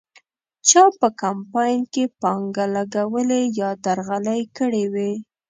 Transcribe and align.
چا 0.69 0.83
په 0.99 1.07
کمپاین 1.21 1.81
کې 1.93 2.03
پانګه 2.21 2.65
لګولې 2.75 3.41
یا 3.59 3.69
درغلۍ 3.85 4.41
کړې 4.57 4.83
وې. 4.93 5.11